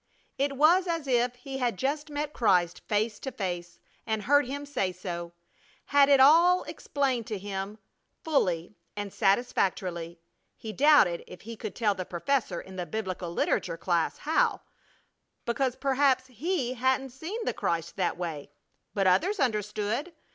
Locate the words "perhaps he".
15.75-16.73